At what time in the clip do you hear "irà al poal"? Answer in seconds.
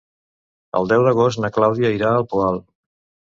1.99-2.59